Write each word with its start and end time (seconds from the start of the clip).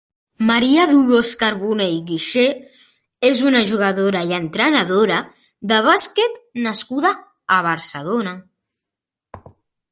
Maria 0.45 0.85
Dolors 0.91 1.33
Carbonell 1.41 1.99
Guixé 2.07 2.45
és 3.29 3.45
una 3.51 3.61
jugadora 3.73 4.23
i 4.31 4.35
entrenadora 4.39 5.21
de 5.73 5.81
bàsquet 5.91 6.43
nascuda 6.69 7.15
a 7.59 7.63
Barcelona. 7.71 8.39